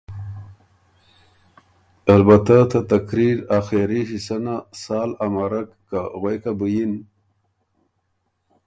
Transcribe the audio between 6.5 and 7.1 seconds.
بُو یِن۔